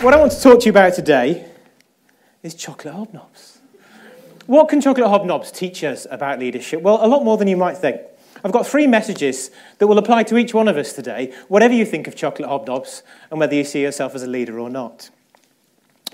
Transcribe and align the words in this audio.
What 0.00 0.14
I 0.14 0.16
want 0.16 0.32
to 0.32 0.40
talk 0.40 0.60
to 0.60 0.64
you 0.64 0.70
about 0.70 0.94
today 0.94 1.44
is 2.42 2.54
chocolate 2.54 2.94
hobnobs. 2.94 3.58
What 4.46 4.70
can 4.70 4.80
chocolate 4.80 5.06
hobnobs 5.06 5.52
teach 5.54 5.84
us 5.84 6.06
about 6.10 6.38
leadership? 6.38 6.80
Well, 6.80 7.04
a 7.04 7.06
lot 7.06 7.22
more 7.22 7.36
than 7.36 7.48
you 7.48 7.58
might 7.58 7.76
think. 7.76 8.00
I've 8.42 8.50
got 8.50 8.66
three 8.66 8.86
messages 8.86 9.50
that 9.76 9.86
will 9.86 9.98
apply 9.98 10.22
to 10.22 10.38
each 10.38 10.54
one 10.54 10.68
of 10.68 10.78
us 10.78 10.94
today, 10.94 11.34
whatever 11.48 11.74
you 11.74 11.84
think 11.84 12.08
of 12.08 12.16
chocolate 12.16 12.48
hobnobs 12.48 13.02
and 13.30 13.38
whether 13.38 13.54
you 13.54 13.62
see 13.62 13.82
yourself 13.82 14.14
as 14.14 14.22
a 14.22 14.26
leader 14.26 14.58
or 14.58 14.70
not. 14.70 15.10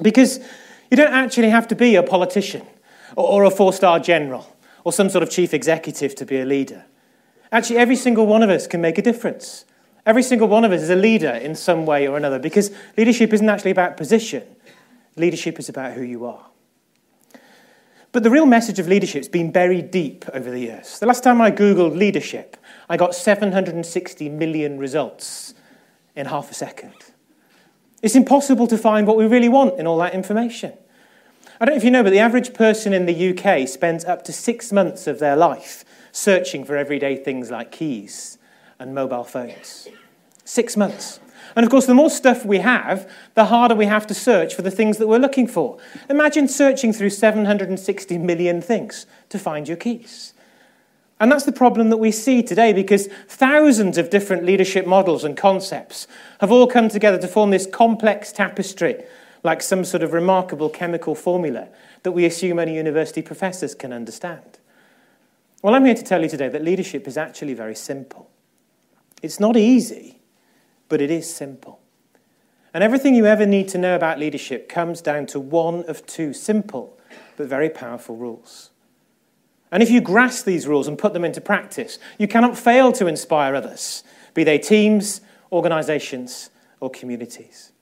Because 0.03 0.41
you 0.91 0.97
don't 0.97 1.13
actually 1.13 1.51
have 1.51 1.69
to 1.69 1.77
be 1.77 1.95
a 1.95 2.03
politician 2.03 2.67
or 3.15 3.45
a 3.45 3.53
four 3.53 3.73
star 3.73 4.01
general 4.01 4.53
or 4.83 4.93
some 4.93 5.09
sort 5.09 5.23
of 5.23 5.31
chief 5.31 5.55
executive 5.55 6.17
to 6.17 6.27
be 6.27 6.41
a 6.41 6.45
leader. 6.45 6.85
Actually, 7.53 7.77
every 7.77 7.95
single 7.95 8.27
one 8.27 8.43
of 8.43 8.51
us 8.51 8.67
can 8.67 8.81
make 8.81 8.99
a 8.99 9.03
difference. 9.03 9.65
Every 10.07 10.23
single 10.23 10.47
one 10.47 10.65
of 10.65 10.71
us 10.71 10.83
is 10.83 10.91
a 10.91 10.97
leader 10.97 11.33
in 11.33 11.57
some 11.57 11.85
way 11.85 12.07
or 12.07 12.17
another 12.17 12.39
because 12.39 12.71
leadership 12.97 13.33
isn't 13.33 13.49
actually 13.49 13.73
about 13.73 13.97
position, 13.97 14.45
leadership 15.17 15.59
is 15.59 15.69
about 15.69 15.95
who 15.95 16.03
you 16.03 16.25
are. 16.27 16.47
But 18.13 18.23
the 18.23 18.31
real 18.31 18.47
message 18.47 18.79
of 18.79 18.87
leadership 18.87 19.19
has 19.19 19.29
been 19.29 19.51
buried 19.51 19.91
deep 19.91 20.25
over 20.33 20.49
the 20.49 20.61
years. 20.61 21.01
The 21.01 21.07
last 21.07 21.25
time 21.25 21.41
I 21.41 21.51
Googled 21.51 21.99
leadership, 21.99 22.57
I 22.89 22.97
got 22.97 23.17
760 23.17 24.29
million 24.29 24.79
results 24.79 25.55
in 26.15 26.27
half 26.27 26.53
a 26.53 26.55
second. 26.55 26.95
It's 28.01 28.15
impossible 28.15 28.69
to 28.69 28.79
find 28.79 29.09
what 29.09 29.17
we 29.17 29.27
really 29.27 29.49
want 29.49 29.79
in 29.79 29.89
all 29.89 29.99
that 29.99 30.15
information. 30.15 30.73
I 31.61 31.65
don't 31.65 31.75
know 31.75 31.79
if 31.79 31.85
you 31.85 31.91
know, 31.91 32.05
but 32.05 32.11
the 32.11 32.21
average 32.21 32.55
person 32.55 32.93
in 32.93 33.07
the 33.07 33.31
UK 33.31 33.67
spends 33.67 34.05
up 34.05 34.23
to 34.25 34.33
six 34.33 34.73
months 34.73 35.09
of 35.09 35.19
their 35.19 35.37
life 35.37 35.85
searching 36.13 36.65
for 36.65 36.77
everyday 36.77 37.17
things 37.17 37.51
like 37.51 37.73
keys 37.73 38.36
and 38.79 38.95
mobile 38.95 39.25
phones. 39.25 39.89
Six 40.45 40.77
months. 40.77 41.21
And 41.55 41.65
of 41.65 41.71
course, 41.71 41.87
the 41.87 41.95
more 41.95 42.11
stuff 42.11 42.45
we 42.45 42.59
have, 42.59 43.11
the 43.35 43.47
harder 43.47 43.75
we 43.75 43.87
have 43.87 44.07
to 44.09 44.15
search 44.15 44.55
for 44.55 44.63
the 44.63 44.71
things 44.71 44.99
that 44.99 45.07
we're 45.07 45.19
looking 45.19 45.47
for. 45.47 45.79
Imagine 46.11 46.49
searching 46.49 46.93
through 46.93 47.11
760 47.11 48.19
million 48.19 48.61
things 48.61 49.07
to 49.29 49.39
find 49.39 49.69
your 49.69 49.77
keys. 49.77 50.35
And 51.19 51.33
that's 51.33 51.45
the 51.45 51.53
problem 51.53 51.89
that 51.91 51.97
we 51.97 52.13
see 52.13 52.43
today 52.43 52.73
because 52.73 53.07
thousands 53.27 53.97
of 53.97 54.11
different 54.11 54.45
leadership 54.45 54.87
models 54.87 55.25
and 55.25 55.37
concepts 55.37 56.07
have 56.41 56.53
all 56.53 56.67
come 56.67 56.91
together 56.91 57.19
to 57.19 57.29
form 57.29 57.51
this 57.51 57.67
complex 57.67 58.33
tapestry, 58.33 59.03
like 59.43 59.63
some 59.63 59.85
sort 59.85 60.03
of 60.03 60.13
remarkable 60.13 60.69
chemical 60.69 61.15
formula 61.15 61.69
that 62.03 62.13
we 62.13 62.27
assume 62.27 62.59
only 62.59 62.75
university 62.75 63.23
professors 63.23 63.75
can 63.75 63.93
understand. 63.93 64.59
Well, 65.63 65.75
I'm 65.75 65.87
here 65.87 65.95
to 65.95 66.05
tell 66.05 66.23
you 66.23 66.29
today 66.29 66.49
that 66.49 66.63
leadership 66.63 67.09
is 67.09 67.17
actually 67.17 67.55
very 67.55 67.75
simple. 67.75 68.29
It's 69.23 69.41
not 69.41 69.57
easy, 69.57 70.21
but 70.89 71.01
it 71.01 71.11
is 71.11 71.33
simple. 71.33 71.81
And 72.75 72.85
everything 72.85 73.15
you 73.15 73.27
ever 73.27 73.47
need 73.47 73.69
to 73.69 73.79
know 73.79 73.97
about 73.97 74.19
leadership 74.19 74.69
comes 74.69 75.01
down 75.01 75.27
to 75.27 75.41
one 75.41 75.85
of 75.85 76.07
two 76.07 76.33
simple 76.33 76.99
but 77.37 77.47
very 77.47 77.71
powerful 77.71 78.17
rules. 78.17 78.71
And 79.71 79.83
if 79.83 79.91
you 79.91 80.01
grasp 80.01 80.45
these 80.45 80.67
rules 80.67 80.87
and 80.87 80.99
put 80.99 81.13
them 81.13 81.25
into 81.25 81.41
practice, 81.41 81.99
you 82.19 82.29
cannot 82.29 82.57
fail 82.57 82.93
to 82.93 83.07
inspire 83.07 83.55
others, 83.55 84.05
be 84.35 84.45
they 84.45 84.59
teams, 84.59 85.21
organizations, 85.51 86.51
or 86.81 86.91
communities. 86.91 87.73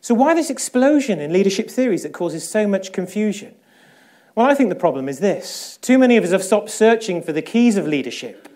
So, 0.00 0.14
why 0.14 0.34
this 0.34 0.50
explosion 0.50 1.20
in 1.20 1.32
leadership 1.32 1.70
theories 1.70 2.02
that 2.02 2.12
causes 2.12 2.48
so 2.48 2.66
much 2.66 2.92
confusion? 2.92 3.54
Well, 4.34 4.46
I 4.46 4.54
think 4.54 4.70
the 4.70 4.74
problem 4.74 5.08
is 5.08 5.18
this 5.20 5.78
too 5.82 5.98
many 5.98 6.16
of 6.16 6.24
us 6.24 6.30
have 6.30 6.44
stopped 6.44 6.70
searching 6.70 7.22
for 7.22 7.32
the 7.32 7.42
keys 7.42 7.76
of 7.76 7.86
leadership 7.86 8.47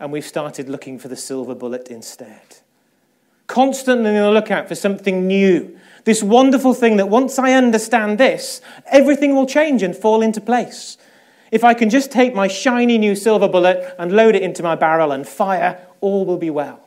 and 0.00 0.12
we've 0.12 0.26
started 0.26 0.68
looking 0.68 0.98
for 0.98 1.08
the 1.08 1.16
silver 1.16 1.54
bullet 1.54 1.88
instead. 1.88 2.58
Constantly 3.46 4.16
on 4.16 4.22
the 4.22 4.30
lookout 4.30 4.68
for 4.68 4.74
something 4.74 5.26
new. 5.26 5.78
This 6.04 6.22
wonderful 6.22 6.74
thing 6.74 6.96
that 6.96 7.08
once 7.08 7.38
I 7.38 7.52
understand 7.52 8.18
this, 8.18 8.60
everything 8.86 9.34
will 9.34 9.46
change 9.46 9.82
and 9.82 9.96
fall 9.96 10.22
into 10.22 10.40
place. 10.40 10.96
If 11.50 11.62
I 11.62 11.74
can 11.74 11.90
just 11.90 12.10
take 12.10 12.34
my 12.34 12.48
shiny 12.48 12.98
new 12.98 13.14
silver 13.14 13.48
bullet 13.48 13.94
and 13.98 14.12
load 14.12 14.34
it 14.34 14.42
into 14.42 14.62
my 14.62 14.74
barrel 14.74 15.12
and 15.12 15.26
fire, 15.26 15.86
all 16.00 16.24
will 16.24 16.38
be 16.38 16.50
well. 16.50 16.80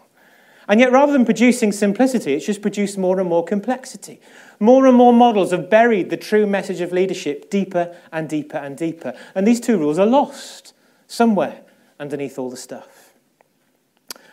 And 0.67 0.79
yet, 0.79 0.91
rather 0.91 1.13
than 1.13 1.23
producing 1.23 1.71
simplicity, 1.71 2.33
it's 2.33 2.45
just 2.45 2.61
produced 2.61 2.97
more 2.97 3.19
and 3.19 3.29
more 3.29 3.45
complexity. 3.45 4.19
More 4.59 4.85
and 4.85 4.97
more 4.97 5.13
models 5.13 5.51
have 5.51 5.69
buried 5.69 6.09
the 6.09 6.17
true 6.17 6.45
message 6.45 6.81
of 6.81 6.91
leadership 6.91 7.49
deeper 7.49 7.95
and 8.11 8.27
deeper 8.27 8.57
and 8.57 8.75
deeper. 8.77 9.13
And 9.33 9.47
these 9.47 9.61
two 9.61 9.77
rules 9.77 9.97
are 9.97 10.05
lost 10.05 10.73
somewhere 11.07 11.61
underneath 11.99 12.37
all 12.37 12.49
the 12.49 12.57
stuff. 12.57 12.96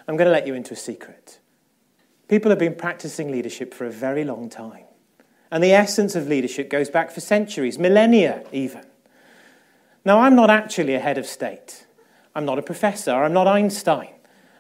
I'm 0.06 0.16
going 0.16 0.26
to 0.26 0.32
let 0.32 0.46
you 0.46 0.54
into 0.54 0.74
a 0.74 0.76
secret. 0.76 1.38
People 2.28 2.50
have 2.50 2.58
been 2.58 2.74
practicing 2.74 3.30
leadership 3.30 3.72
for 3.74 3.86
a 3.86 3.90
very 3.90 4.24
long 4.24 4.48
time. 4.48 4.84
And 5.50 5.62
the 5.62 5.72
essence 5.72 6.14
of 6.14 6.26
leadership 6.26 6.68
goes 6.68 6.90
back 6.90 7.10
for 7.10 7.20
centuries, 7.20 7.78
millennia 7.78 8.44
even. 8.52 8.84
Now, 10.04 10.20
I'm 10.20 10.34
not 10.34 10.50
actually 10.50 10.94
a 10.94 11.00
head 11.00 11.16
of 11.16 11.26
state. 11.26 11.86
I'm 12.34 12.44
not 12.44 12.58
a 12.58 12.62
professor. 12.62 13.12
I'm 13.12 13.32
not 13.32 13.46
Einstein. 13.46 14.10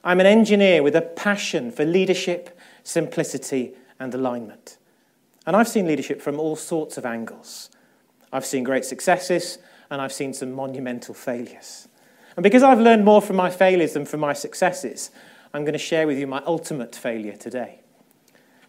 I'm 0.02 0.20
an 0.20 0.26
engineer 0.26 0.82
with 0.82 0.94
a 0.94 1.02
passion 1.02 1.70
for 1.70 1.84
leadership, 1.84 2.58
simplicity, 2.82 3.74
and 3.98 4.14
alignment. 4.14 4.78
And 5.46 5.56
I've 5.56 5.68
seen 5.68 5.86
leadership 5.86 6.22
from 6.22 6.38
all 6.38 6.56
sorts 6.56 6.96
of 6.96 7.04
angles. 7.04 7.70
I've 8.32 8.46
seen 8.46 8.64
great 8.64 8.84
successes, 8.84 9.58
and 9.90 10.00
I've 10.00 10.12
seen 10.12 10.32
some 10.32 10.52
monumental 10.52 11.14
failures. 11.14 11.88
And 12.36 12.42
because 12.42 12.62
I've 12.62 12.80
learned 12.80 13.04
more 13.04 13.22
from 13.22 13.36
my 13.36 13.50
failures 13.50 13.92
than 13.92 14.06
from 14.06 14.20
my 14.20 14.32
successes, 14.32 15.10
I'm 15.54 15.62
going 15.62 15.72
to 15.74 15.78
share 15.78 16.08
with 16.08 16.18
you 16.18 16.26
my 16.26 16.42
ultimate 16.46 16.96
failure 16.96 17.36
today. 17.36 17.78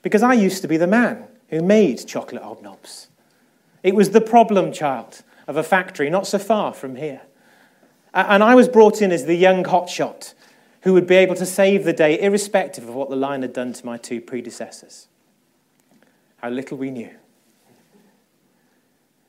Because 0.04 0.22
I 0.22 0.34
used 0.34 0.62
to 0.62 0.68
be 0.68 0.78
the 0.78 0.86
man 0.86 1.28
who 1.50 1.64
made 1.64 2.08
chocolate 2.08 2.44
hobnobs. 2.44 3.08
It 3.82 3.96
was 3.96 4.12
the 4.12 4.22
problem 4.22 4.72
child 4.72 5.24
of 5.48 5.58
a 5.58 5.64
factory 5.64 6.12
not 6.12 6.28
so 6.28 6.38
far 6.38 6.74
from 6.74 6.96
here. 6.96 7.22
And 8.14 8.44
I 8.44 8.54
was 8.54 8.70
brought 8.70 9.02
in 9.02 9.12
as 9.12 9.26
the 9.26 9.36
young 9.36 9.64
hotshot 9.64 10.36
who 10.82 10.94
would 10.94 11.08
be 11.08 11.16
able 11.16 11.34
to 11.36 11.46
save 11.46 11.86
the 11.86 11.94
day 11.94 12.22
irrespective 12.22 12.88
of 12.88 12.94
what 12.94 13.10
the 13.10 13.16
line 13.16 13.42
had 13.42 13.52
done 13.52 13.74
to 13.74 13.86
my 13.86 13.98
two 13.98 14.22
predecessors. 14.22 15.08
How 16.38 16.50
little 16.50 16.78
we 16.78 16.92
knew. 16.92 17.16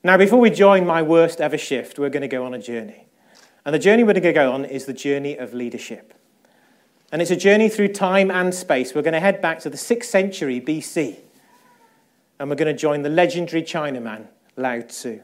Now, 0.04 0.18
before 0.18 0.38
we 0.38 0.50
join 0.50 0.86
my 0.86 1.00
worst 1.00 1.40
ever 1.40 1.56
shift, 1.56 1.98
we're 1.98 2.10
going 2.10 2.20
to 2.20 2.28
go 2.28 2.44
on 2.44 2.52
a 2.52 2.60
journey. 2.60 3.06
And 3.64 3.74
the 3.74 3.78
journey 3.78 4.04
we're 4.04 4.12
going 4.12 4.22
to 4.22 4.32
go 4.34 4.52
on 4.52 4.66
is 4.66 4.84
the 4.84 4.92
journey 4.92 5.36
of 5.36 5.54
leadership. 5.54 6.12
And 7.12 7.22
it's 7.22 7.30
a 7.30 7.36
journey 7.36 7.68
through 7.68 7.88
time 7.88 8.30
and 8.30 8.54
space. 8.54 8.94
We're 8.94 9.02
going 9.02 9.14
to 9.14 9.20
head 9.20 9.40
back 9.40 9.60
to 9.60 9.70
the 9.70 9.76
6th 9.76 10.04
century 10.04 10.60
BC. 10.60 11.16
And 12.38 12.50
we're 12.50 12.56
going 12.56 12.74
to 12.74 12.78
join 12.78 13.02
the 13.02 13.08
legendary 13.08 13.62
Chinaman, 13.62 14.26
Lao 14.56 14.80
Tzu. 14.80 15.20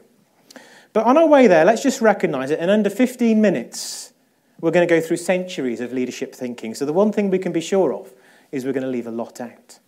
But 0.93 1.05
on 1.05 1.17
our 1.17 1.27
way 1.27 1.47
there, 1.47 1.65
let's 1.65 1.83
just 1.83 2.01
recognize 2.01 2.51
it. 2.51 2.59
In 2.59 2.69
under 2.69 2.89
15 2.89 3.41
minutes, 3.41 4.13
we're 4.61 4.71
going 4.71 4.87
to 4.87 4.95
go 4.95 5.01
through 5.01 5.17
centuries 5.17 5.81
of 5.81 5.91
leadership 5.91 6.33
thinking. 6.33 6.73
So 6.73 6.85
the 6.85 6.93
one 6.93 7.11
thing 7.11 7.29
we 7.29 7.39
can 7.39 7.51
be 7.51 7.61
sure 7.61 7.93
of 7.93 8.13
is 8.51 8.63
we're 8.63 8.73
going 8.73 8.83
to 8.83 8.89
leave 8.89 9.07
a 9.07 9.11
lot 9.11 9.41
out. 9.41 9.79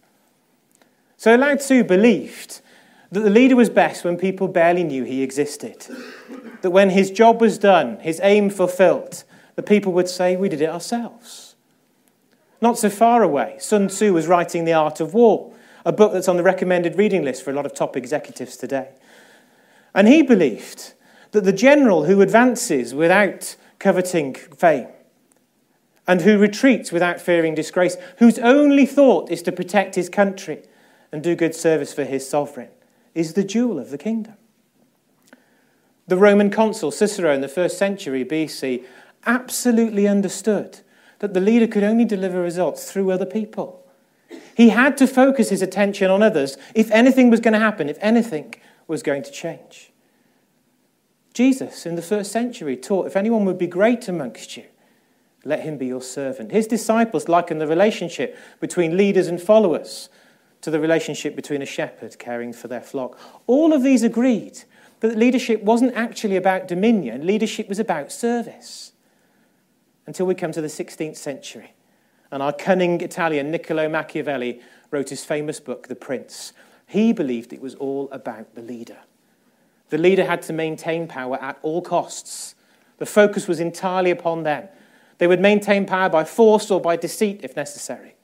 So 1.18 1.36
Lao 1.36 1.56
Tzu 1.56 1.84
believed 1.84 2.62
that 3.12 3.22
the 3.22 3.30
leader 3.30 3.56
was 3.56 3.70
best 3.70 4.04
when 4.04 4.18
people 4.18 4.48
barely 4.48 4.84
knew 4.84 5.04
he 5.04 5.24
existed. 5.24 5.88
That 6.62 6.72
when 6.72 6.90
his 6.90 7.12
job 7.12 7.40
was 7.40 7.58
done, 7.58 8.00
his 8.00 8.20
aim 8.22 8.50
fulfilled, 8.50 9.24
the 9.56 9.64
people 9.64 9.94
would 9.94 10.10
say, 10.10 10.36
We 10.36 10.50
did 10.50 10.62
it 10.62 10.70
ourselves. 10.70 11.55
Not 12.62 12.78
so 12.78 12.90
far 12.90 13.22
away, 13.22 13.58
Sun 13.60 13.90
Tzu 13.90 14.14
was 14.14 14.28
writing 14.28 14.66
The 14.66 14.74
Art 14.74 15.00
of 15.00 15.14
War, 15.14 15.54
a 15.86 15.92
book 15.92 16.14
that's 16.14 16.28
on 16.28 16.38
the 16.38 16.44
recommended 16.44 16.98
reading 16.98 17.24
list 17.24 17.44
for 17.44 17.52
a 17.52 17.54
lot 17.54 17.66
of 17.66 17.74
top 17.74 17.96
executives 17.96 18.58
today. 18.58 18.90
And 19.94 20.08
he 20.08 20.22
believed 20.22 20.94
that 21.32 21.44
the 21.44 21.54
general 21.54 22.06
who 22.06 22.22
advances 22.22 22.94
without 22.94 23.56
coveting 23.80 24.34
fame, 24.34 24.88
and 26.08 26.22
who 26.22 26.38
retreats 26.38 26.92
without 26.92 27.20
fearing 27.20 27.56
disgrace, 27.56 27.98
whose 28.18 28.40
only 28.40 28.86
thought 28.86 29.32
is 29.32 29.42
to 29.42 29.52
protect 29.52 29.96
his 29.96 30.10
country 30.10 30.64
and 31.12 31.24
do 31.24 31.36
good 31.36 31.56
service 31.56 31.94
for 31.94 32.04
his 32.04 32.28
sovereign, 32.28 32.70
is 33.14 33.34
the 33.34 33.44
jewel 33.44 33.80
of 33.80 33.90
the 33.90 33.98
kingdom. 33.98 34.36
The 36.08 36.18
Roman 36.18 36.52
consul 36.52 36.92
Cicero 36.92 37.34
in 37.34 37.42
the 37.42 37.48
first 37.48 37.78
century 37.78 38.24
BC 38.24 38.86
absolutely 39.26 40.08
understood 40.08 40.82
that 41.20 41.34
the 41.34 41.40
leader 41.40 41.68
could 41.68 41.84
only 41.84 42.06
deliver 42.06 42.42
results 42.42 42.92
through 42.92 43.12
other 43.12 43.26
people. 43.26 43.86
He 44.56 44.70
had 44.70 44.98
to 44.98 45.08
focus 45.08 45.50
his 45.50 45.62
attention 45.62 46.10
on 46.10 46.24
others 46.24 46.58
if 46.74 46.90
anything 46.92 47.30
was 47.30 47.40
going 47.40 47.54
to 47.54 47.60
happen, 47.60 47.90
if 47.90 47.98
anything 48.02 48.56
was 48.88 49.04
going 49.04 49.24
to 49.24 49.32
change. 49.32 49.92
Jesus 51.34 51.86
in 51.86 51.96
the 51.96 52.02
first 52.02 52.32
century 52.32 52.78
taught 52.78 53.08
if 53.08 53.16
anyone 53.16 53.46
would 53.46 53.58
be 53.58 53.68
great 53.68 54.08
amongst 54.08 54.56
you, 54.56 54.64
let 55.44 55.62
him 55.62 55.78
be 55.78 55.88
your 55.88 56.02
servant. 56.02 56.52
His 56.52 56.66
disciples 56.66 57.28
likened 57.28 57.62
the 57.62 57.68
relationship 57.68 58.38
between 58.60 58.98
leaders 58.98 59.28
and 59.28 59.42
followers 59.42 60.10
to 60.62 60.72
the 60.72 60.80
relationship 60.80 61.36
between 61.36 61.62
a 61.62 61.66
shepherd 61.66 62.18
caring 62.18 62.54
for 62.54 62.68
their 62.68 62.82
flock. 62.82 63.20
All 63.46 63.74
of 63.74 63.84
these 63.84 64.02
agreed 64.02 64.64
that 65.02 65.18
leadership 65.18 65.62
wasn't 65.62 65.94
actually 65.94 66.38
about 66.38 66.68
dominion, 66.68 67.28
leadership 67.28 67.70
was 67.70 67.80
about 67.80 68.12
service 68.12 68.94
until 70.08 70.26
we 70.26 70.36
come 70.36 70.52
to 70.52 70.62
the 70.62 70.68
16th 70.68 71.18
century. 71.18 71.74
And 72.32 72.42
our 72.42 72.54
cunning 72.54 73.02
Italian 73.02 73.52
Niccolo 73.52 73.88
Machiavelli 73.88 74.62
wrote 74.92 75.10
his 75.10 75.24
famous 75.24 75.60
book, 75.60 75.88
The 75.88 75.96
Prince. 75.96 76.54
He 76.88 77.14
believed 77.14 77.54
it 77.54 77.62
was 77.62 77.76
all 77.76 78.10
about 78.12 78.56
the 78.56 78.62
leader. 78.62 78.98
The 79.90 79.98
leader 79.98 80.26
had 80.26 80.42
to 80.44 80.54
maintain 80.54 81.08
power 81.08 81.42
at 81.42 81.58
all 81.62 81.82
costs. 81.82 82.56
The 82.98 83.06
focus 83.06 83.48
was 83.48 83.60
entirely 83.60 84.12
upon 84.12 84.44
them. 84.44 84.68
They 85.18 85.28
would 85.28 85.40
maintain 85.40 85.86
power 85.86 86.10
by 86.10 86.24
force 86.24 86.70
or 86.70 86.82
by 86.82 86.96
deceit 86.96 87.42
if 87.44 87.56
necessary. 87.56 88.16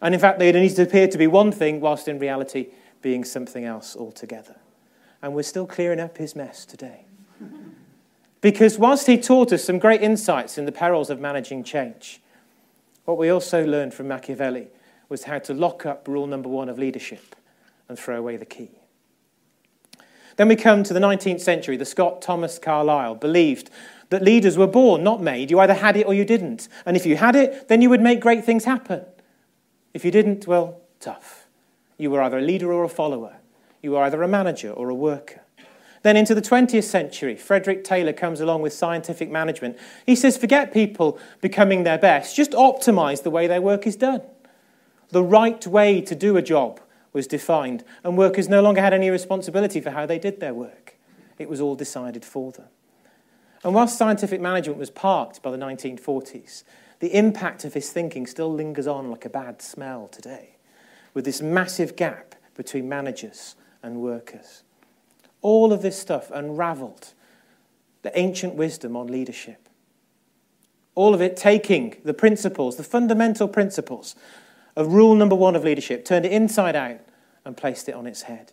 And 0.00 0.14
in 0.14 0.20
fact, 0.20 0.38
they 0.38 0.52
need 0.52 0.76
to 0.76 0.82
appear 0.82 1.08
to 1.08 1.18
be 1.18 1.26
one 1.26 1.52
thing, 1.52 1.80
whilst 1.80 2.08
in 2.08 2.18
reality 2.18 2.68
being 3.02 3.24
something 3.24 3.64
else 3.64 3.96
altogether. 3.96 4.56
And 5.22 5.34
we're 5.34 5.42
still 5.42 5.66
clearing 5.66 6.00
up 6.00 6.16
his 6.18 6.34
mess 6.34 6.64
today. 6.64 7.04
Because 8.40 8.78
whilst 8.78 9.06
he 9.06 9.18
taught 9.18 9.52
us 9.52 9.64
some 9.64 9.78
great 9.78 10.02
insights 10.02 10.56
in 10.56 10.64
the 10.64 10.72
perils 10.72 11.10
of 11.10 11.20
managing 11.20 11.62
change, 11.62 12.20
what 13.04 13.18
we 13.18 13.28
also 13.28 13.66
learned 13.66 13.92
from 13.92 14.08
Machiavelli 14.08 14.68
was 15.08 15.24
how 15.24 15.38
to 15.40 15.52
lock 15.52 15.84
up 15.84 16.08
rule 16.08 16.26
number 16.26 16.48
one 16.48 16.68
of 16.68 16.78
leadership 16.78 17.36
and 17.88 17.98
throw 17.98 18.16
away 18.16 18.36
the 18.36 18.46
key. 18.46 18.70
Then 20.36 20.48
we 20.48 20.56
come 20.56 20.84
to 20.84 20.94
the 20.94 21.00
19th 21.00 21.40
century. 21.40 21.76
The 21.76 21.84
Scot 21.84 22.22
Thomas 22.22 22.58
Carlyle 22.58 23.14
believed 23.14 23.68
that 24.08 24.22
leaders 24.22 24.56
were 24.56 24.66
born, 24.66 25.02
not 25.02 25.20
made. 25.20 25.50
You 25.50 25.60
either 25.60 25.74
had 25.74 25.96
it 25.96 26.06
or 26.06 26.14
you 26.14 26.24
didn't. 26.24 26.68
And 26.86 26.96
if 26.96 27.04
you 27.04 27.16
had 27.16 27.36
it, 27.36 27.68
then 27.68 27.82
you 27.82 27.90
would 27.90 28.00
make 28.00 28.20
great 28.20 28.44
things 28.44 28.64
happen. 28.64 29.04
If 29.92 30.04
you 30.04 30.10
didn't, 30.10 30.46
well, 30.46 30.80
tough. 30.98 31.46
You 31.98 32.10
were 32.10 32.22
either 32.22 32.38
a 32.38 32.42
leader 32.42 32.72
or 32.72 32.84
a 32.84 32.88
follower. 32.88 33.36
You 33.82 33.92
were 33.92 34.02
either 34.02 34.22
a 34.22 34.28
manager 34.28 34.70
or 34.70 34.88
a 34.88 34.94
worker. 34.94 35.42
Then 36.02 36.16
into 36.16 36.34
the 36.34 36.42
20th 36.42 36.84
century, 36.84 37.36
Frederick 37.36 37.84
Taylor 37.84 38.12
comes 38.12 38.40
along 38.40 38.62
with 38.62 38.72
scientific 38.72 39.30
management. 39.30 39.78
He 40.06 40.16
says, 40.16 40.38
forget 40.38 40.72
people 40.72 41.18
becoming 41.40 41.84
their 41.84 41.98
best, 41.98 42.34
just 42.34 42.52
optimize 42.52 43.22
the 43.22 43.30
way 43.30 43.46
their 43.46 43.60
work 43.60 43.86
is 43.86 43.96
done. 43.96 44.22
The 45.10 45.22
right 45.22 45.66
way 45.66 46.00
to 46.00 46.14
do 46.14 46.36
a 46.36 46.42
job 46.42 46.80
was 47.12 47.26
defined, 47.26 47.84
and 48.02 48.16
workers 48.16 48.48
no 48.48 48.62
longer 48.62 48.80
had 48.80 48.94
any 48.94 49.10
responsibility 49.10 49.80
for 49.80 49.90
how 49.90 50.06
they 50.06 50.18
did 50.18 50.40
their 50.40 50.54
work. 50.54 50.96
It 51.38 51.48
was 51.48 51.60
all 51.60 51.74
decided 51.74 52.24
for 52.24 52.52
them. 52.52 52.68
And 53.62 53.74
whilst 53.74 53.98
scientific 53.98 54.40
management 54.40 54.78
was 54.78 54.90
parked 54.90 55.42
by 55.42 55.50
the 55.50 55.58
1940s, 55.58 56.64
the 57.00 57.14
impact 57.14 57.64
of 57.64 57.74
his 57.74 57.90
thinking 57.90 58.26
still 58.26 58.52
lingers 58.52 58.86
on 58.86 59.10
like 59.10 59.24
a 59.24 59.30
bad 59.30 59.60
smell 59.60 60.08
today, 60.08 60.56
with 61.12 61.24
this 61.24 61.42
massive 61.42 61.96
gap 61.96 62.34
between 62.54 62.88
managers 62.88 63.56
and 63.82 64.00
workers. 64.00 64.62
All 65.42 65.72
of 65.72 65.82
this 65.82 65.98
stuff 65.98 66.30
unraveled 66.32 67.14
the 68.02 68.18
ancient 68.18 68.54
wisdom 68.54 68.96
on 68.96 69.06
leadership. 69.06 69.68
All 70.94 71.14
of 71.14 71.20
it 71.20 71.36
taking 71.36 71.96
the 72.04 72.14
principles, 72.14 72.76
the 72.76 72.82
fundamental 72.82 73.48
principles 73.48 74.14
of 74.76 74.92
rule 74.92 75.14
number 75.14 75.34
one 75.34 75.56
of 75.56 75.64
leadership, 75.64 76.04
turned 76.04 76.24
it 76.24 76.32
inside 76.32 76.76
out 76.76 77.00
and 77.44 77.56
placed 77.56 77.88
it 77.88 77.94
on 77.94 78.06
its 78.06 78.22
head. 78.22 78.52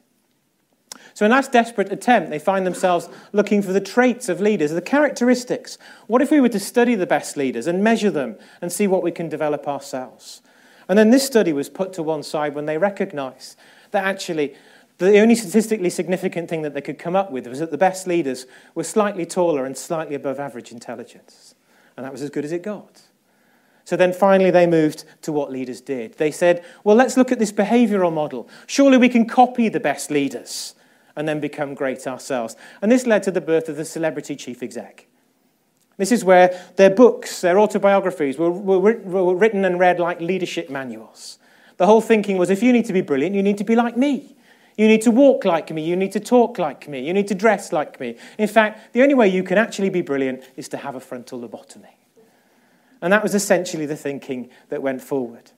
So, 1.14 1.26
in 1.26 1.32
that 1.32 1.52
desperate 1.52 1.92
attempt, 1.92 2.30
they 2.30 2.40
find 2.40 2.66
themselves 2.66 3.10
looking 3.32 3.62
for 3.62 3.74
the 3.74 3.82
traits 3.82 4.30
of 4.30 4.40
leaders, 4.40 4.72
the 4.72 4.82
characteristics. 4.82 5.78
What 6.06 6.22
if 6.22 6.32
we 6.32 6.40
were 6.40 6.50
to 6.50 6.60
study 6.60 6.96
the 6.96 7.08
best 7.08 7.38
leaders 7.38 7.68
and 7.68 7.84
measure 7.84 8.12
them 8.12 8.38
and 8.62 8.72
see 8.72 8.88
what 8.88 9.04
we 9.04 9.12
can 9.12 9.30
develop 9.30 9.68
ourselves? 9.68 10.42
And 10.88 10.98
then 10.98 11.10
this 11.10 11.26
study 11.26 11.54
was 11.54 11.70
put 11.70 11.92
to 11.94 12.04
one 12.04 12.24
side 12.24 12.56
when 12.56 12.66
they 12.66 12.78
recognized 12.78 13.58
that 13.92 14.06
actually 14.06 14.56
the 14.98 15.20
only 15.20 15.36
statistically 15.36 15.90
significant 15.90 16.50
thing 16.50 16.64
that 16.64 16.74
they 16.74 16.82
could 16.82 16.98
come 16.98 17.16
up 17.16 17.32
with 17.32 17.46
was 17.48 17.60
that 17.60 17.72
the 17.72 17.78
best 17.78 18.08
leaders 18.08 18.46
were 18.74 18.84
slightly 18.84 19.26
taller 19.26 19.66
and 19.66 19.78
slightly 19.78 20.16
above 20.16 20.40
average 20.40 20.72
intelligence. 20.72 21.54
And 21.96 22.06
that 22.06 22.12
was 22.12 22.22
as 22.22 22.30
good 22.30 22.46
as 22.46 22.52
it 22.52 22.64
got. 22.64 23.02
So 23.86 23.96
then 23.96 24.12
finally 24.12 24.52
they 24.52 24.68
moved 24.68 25.06
to 25.22 25.32
what 25.32 25.52
leaders 25.52 25.82
did. 25.82 26.14
They 26.14 26.32
said, 26.32 26.66
well, 26.84 26.96
let's 26.96 27.16
look 27.16 27.32
at 27.32 27.40
this 27.40 27.52
behavioral 27.52 28.12
model. 28.12 28.50
Surely 28.66 28.98
we 28.98 29.08
can 29.10 29.28
copy 29.28 29.70
the 29.70 29.80
best 29.80 30.12
leaders 30.12 30.76
and 31.16 31.28
then 31.28 31.40
become 31.40 31.74
great 31.74 32.06
ourselves. 32.06 32.56
And 32.82 32.92
this 32.92 33.08
led 33.08 33.24
to 33.24 33.32
the 33.32 33.42
birth 33.42 33.70
of 33.70 33.76
the 33.76 33.86
celebrity 33.86 34.36
chief 34.36 34.62
exec. 34.62 35.08
This 35.98 36.12
is 36.12 36.24
where 36.24 36.60
their 36.76 36.92
books, 36.92 37.42
their 37.42 37.60
autobiographies, 37.60 38.38
were, 38.38 38.52
were, 38.52 38.98
were 38.98 39.36
written 39.36 39.66
and 39.66 39.80
read 39.80 40.00
like 40.00 40.22
leadership 40.22 40.70
manuals. 40.70 41.40
The 41.78 41.86
whole 41.86 42.02
thinking 42.02 42.38
was 42.38 42.50
if 42.50 42.62
you 42.62 42.72
need 42.72 42.86
to 42.86 42.94
be 42.94 43.02
brilliant, 43.02 43.36
you 43.36 43.44
need 43.44 43.58
to 43.58 43.64
be 43.64 43.76
like 43.76 43.98
me. 43.98 44.37
You 44.78 44.88
need 44.88 45.02
to 45.02 45.12
walk 45.12 45.44
like 45.44 45.72
me. 45.72 45.84
You 45.84 45.96
need 45.96 46.12
to 46.12 46.20
talk 46.20 46.60
like 46.60 46.88
me. 46.88 47.06
You 47.06 47.12
need 47.12 47.28
to 47.30 47.36
dress 47.36 47.74
like 47.74 48.00
me. 48.00 48.16
In 48.38 48.48
fact, 48.48 48.94
the 48.94 49.02
only 49.02 49.16
way 49.16 49.28
you 49.28 49.44
can 49.44 49.58
actually 49.58 49.90
be 49.90 50.02
brilliant 50.02 50.44
is 50.56 50.70
to 50.70 50.78
have 50.78 50.96
a 50.96 51.00
frontal 51.00 51.42
lobotomy. 51.42 51.96
And 53.02 53.12
that 53.12 53.24
was 53.24 53.36
essentially 53.36 53.88
the 53.88 53.96
thinking 53.96 54.50
that 54.70 54.82
went 54.82 55.02
forward. 55.02 55.52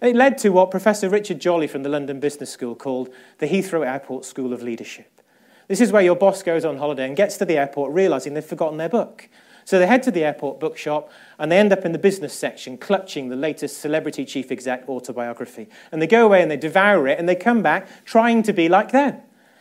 It 0.00 0.16
led 0.16 0.38
to 0.38 0.50
what 0.50 0.70
Professor 0.70 1.08
Richard 1.08 1.40
Jolly 1.40 1.66
from 1.66 1.82
the 1.82 1.88
London 1.88 2.20
Business 2.20 2.50
School 2.50 2.74
called 2.74 3.10
the 3.38 3.46
Heathrow 3.46 3.86
Airport 3.86 4.24
School 4.24 4.52
of 4.52 4.62
Leadership. 4.62 5.20
This 5.68 5.80
is 5.80 5.92
where 5.92 6.02
your 6.02 6.16
boss 6.16 6.42
goes 6.42 6.64
on 6.64 6.78
holiday 6.78 7.06
and 7.06 7.16
gets 7.16 7.36
to 7.38 7.44
the 7.44 7.58
airport 7.58 7.92
realizing 7.92 8.34
they've 8.34 8.44
forgotten 8.44 8.78
their 8.78 8.88
book. 8.88 9.28
So 9.64 9.78
they 9.78 9.86
head 9.86 10.02
to 10.04 10.10
the 10.10 10.24
airport 10.24 10.60
bookshop 10.60 11.10
and 11.38 11.50
they 11.50 11.58
end 11.58 11.72
up 11.72 11.84
in 11.84 11.92
the 11.92 11.98
business 11.98 12.34
section 12.34 12.76
clutching 12.76 13.28
the 13.28 13.36
latest 13.36 13.78
celebrity 13.78 14.24
chief 14.24 14.50
exec 14.50 14.88
autobiography. 14.88 15.68
And 15.90 16.02
they 16.02 16.06
go 16.06 16.24
away 16.24 16.42
and 16.42 16.50
they 16.50 16.56
devour 16.56 17.06
it 17.08 17.18
and 17.18 17.28
they 17.28 17.36
come 17.36 17.62
back 17.62 17.88
trying 18.04 18.42
to 18.44 18.52
be 18.52 18.68
like 18.68 18.92
them. 18.92 19.20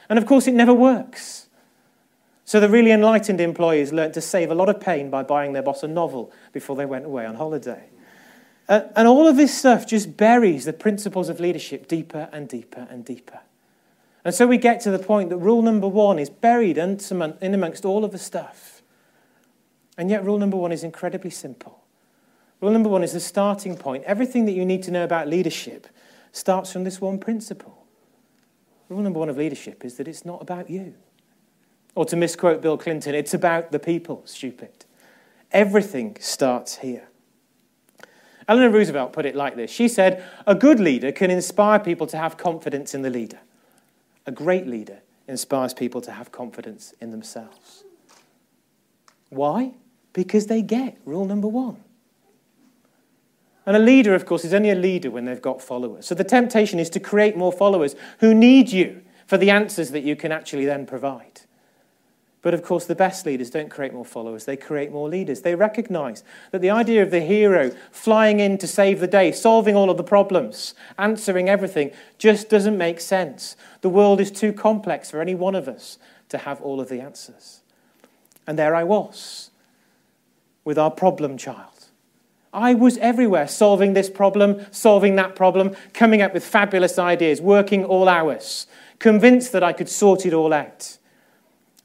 And 0.10 0.18
of 0.18 0.26
course, 0.26 0.48
it 0.48 0.54
never 0.54 0.74
works. 0.74 1.48
So 2.44 2.60
the 2.60 2.68
really 2.68 2.92
enlightened 2.92 3.40
employees 3.40 3.94
learnt 3.94 4.14
to 4.16 4.22
save 4.22 4.52
a 4.52 4.56
lot 4.56 4.68
of 4.68 4.82
pain 4.82 5.10
by 5.10 5.24
buying 5.24 5.54
their 5.54 5.64
boss 5.64 5.84
a 5.84 5.88
novel 5.88 6.34
before 6.52 6.76
they 6.76 6.86
went 6.86 7.06
away 7.06 7.26
on 7.26 7.36
holiday. 7.36 7.86
And 8.68 9.08
all 9.08 9.28
of 9.28 9.38
this 9.38 9.58
stuff 9.58 9.88
just 9.88 10.18
buries 10.18 10.66
the 10.66 10.74
principles 10.74 11.30
of 11.30 11.40
leadership 11.40 11.88
deeper 11.88 12.30
and 12.32 12.50
deeper 12.50 12.88
and 12.90 13.06
deeper. 13.06 13.40
And 14.24 14.36
so 14.36 14.48
we 14.48 14.58
get 14.58 14.82
to 14.82 14.92
the 14.92 15.00
point 15.00 15.30
that 15.30 15.38
rule 15.38 15.62
number 15.62 15.88
one 15.88 16.20
is 16.20 16.30
buried 16.30 16.78
in 16.78 17.00
amongst 17.42 17.86
all 17.86 18.06
of 18.06 18.12
the 18.12 18.18
stuff. 18.18 18.81
And 20.02 20.10
yet, 20.10 20.26
rule 20.26 20.40
number 20.40 20.58
one 20.58 20.72
is 20.72 20.84
incredibly 20.84 21.30
simple. 21.30 21.80
Rule 22.60 22.72
number 22.72 22.90
one 22.90 23.04
is 23.04 23.14
the 23.14 23.20
starting 23.20 23.78
point. 23.78 24.04
Everything 24.06 24.46
that 24.46 24.54
you 24.54 24.66
need 24.66 24.82
to 24.82 24.90
know 24.90 25.04
about 25.04 25.28
leadership 25.28 25.86
starts 26.32 26.74
from 26.74 26.86
this 26.86 27.00
one 27.00 27.20
principle. 27.20 27.86
Rule 28.90 29.02
number 29.02 29.20
one 29.20 29.30
of 29.30 29.38
leadership 29.38 29.86
is 29.86 29.98
that 29.98 30.08
it's 30.08 30.26
not 30.26 30.42
about 30.42 30.72
you. 30.72 30.96
Or 31.94 32.04
to 32.06 32.16
misquote 32.16 32.64
Bill 32.64 32.80
Clinton, 32.80 33.14
it's 33.14 33.36
about 33.36 33.72
the 33.72 33.78
people, 33.78 34.24
stupid. 34.26 34.72
Everything 35.52 36.18
starts 36.20 36.78
here. 36.78 37.08
Eleanor 38.48 38.72
Roosevelt 38.72 39.14
put 39.14 39.28
it 39.28 39.36
like 39.36 39.56
this 39.56 39.70
She 39.70 39.88
said, 39.88 40.26
A 40.48 40.56
good 40.56 40.80
leader 40.80 41.12
can 41.12 41.30
inspire 41.30 41.78
people 41.78 42.08
to 42.08 42.18
have 42.18 42.38
confidence 42.38 42.96
in 42.96 43.04
the 43.04 43.12
leader. 43.12 43.42
A 44.26 44.32
great 44.32 44.66
leader 44.66 45.02
inspires 45.28 45.76
people 45.76 46.02
to 46.02 46.12
have 46.12 46.32
confidence 46.32 46.96
in 47.00 47.12
themselves. 47.12 47.84
Why? 49.30 49.74
Because 50.14 50.48
they 50.48 50.62
get 50.62 50.98
rule 51.06 51.26
number 51.26 51.48
one. 51.48 51.78
And 53.66 53.76
a 53.76 53.80
leader, 53.80 54.16
of 54.16 54.26
course, 54.26 54.44
is 54.44 54.54
only 54.54 54.72
a 54.72 54.76
leader 54.76 55.12
when 55.12 55.26
they've 55.26 55.42
got 55.42 55.62
followers. 55.62 56.08
So 56.08 56.16
the 56.16 56.24
temptation 56.24 56.80
is 56.80 56.90
to 56.92 57.00
create 57.00 57.38
more 57.38 57.52
followers 57.52 57.96
who 58.20 58.34
need 58.34 58.72
you 58.72 59.02
for 59.28 59.38
the 59.38 59.52
answers 59.52 59.92
that 59.92 60.04
you 60.04 60.16
can 60.16 60.32
actually 60.32 60.66
then 60.66 60.86
provide. 60.86 61.42
But 62.42 62.56
of 62.56 62.64
course, 62.64 62.86
the 62.86 62.96
best 62.96 63.26
leaders 63.28 63.52
don't 63.52 63.70
create 63.70 63.94
more 63.94 64.06
followers, 64.06 64.46
they 64.46 64.58
create 64.58 64.92
more 64.92 65.08
leaders. 65.08 65.42
They 65.42 65.54
recognize 65.54 66.24
that 66.50 66.62
the 66.62 66.72
idea 66.72 67.04
of 67.04 67.12
the 67.12 67.22
hero 67.22 67.72
flying 67.92 68.40
in 68.40 68.58
to 68.58 68.68
save 68.68 69.00
the 69.00 69.08
day, 69.08 69.32
solving 69.32 69.76
all 69.76 69.92
of 69.92 69.98
the 69.98 70.04
problems, 70.04 70.74
answering 70.98 71.50
everything, 71.50 71.92
just 72.18 72.50
doesn't 72.50 72.80
make 72.80 73.00
sense. 73.00 73.56
The 73.82 73.90
world 73.90 74.20
is 74.20 74.32
too 74.32 74.54
complex 74.54 75.12
for 75.12 75.22
any 75.22 75.36
one 75.36 75.54
of 75.54 75.68
us 75.68 76.00
to 76.30 76.40
have 76.40 76.60
all 76.62 76.82
of 76.82 76.90
the 76.90 77.00
answers. 77.00 77.62
And 78.48 78.58
there 78.58 78.74
I 78.74 78.84
was 78.84 79.51
with 80.64 80.78
our 80.78 80.92
problem 80.92 81.38
child. 81.38 81.88
I 82.54 82.74
was 82.74 82.98
everywhere, 82.98 83.48
solving 83.48 83.94
this 83.94 84.10
problem, 84.10 84.66
solving 84.72 85.16
that 85.16 85.36
problem, 85.36 85.76
coming 85.94 86.22
up 86.22 86.34
with 86.34 86.44
fabulous 86.44 87.00
ideas, 87.00 87.40
working 87.42 87.86
all 87.86 88.10
hours, 88.10 88.68
convinced 89.00 89.54
that 89.54 89.64
I 89.64 89.74
could 89.74 89.88
sort 89.88 90.26
it 90.26 90.34
all 90.34 90.54
out, 90.54 90.98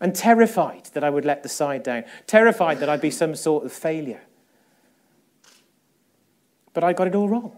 and 0.00 0.14
terrified 0.14 0.86
that 0.92 1.04
I 1.04 1.10
would 1.10 1.24
let 1.24 1.42
the 1.42 1.48
side 1.48 1.82
down, 1.82 2.04
terrified 2.26 2.80
that 2.80 2.88
I'd 2.88 3.00
be 3.00 3.10
some 3.10 3.34
sort 3.34 3.64
of 3.64 3.72
failure. 3.72 4.22
But 6.72 6.84
I 6.84 6.92
got 6.92 7.06
it 7.06 7.14
all 7.14 7.28
wrong. 7.28 7.56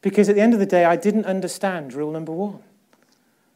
Because 0.00 0.28
at 0.28 0.36
the 0.36 0.40
end 0.40 0.54
of 0.54 0.60
the 0.60 0.66
day, 0.66 0.84
I 0.84 0.94
didn't 0.94 1.24
understand 1.24 1.92
rule 1.92 2.12
number 2.12 2.32
one. 2.32 2.62